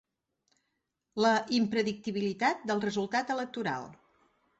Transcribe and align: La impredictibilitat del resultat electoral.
La 1.25 1.33
impredictibilitat 1.57 2.65
del 2.71 2.81
resultat 2.87 3.35
electoral. 3.35 3.87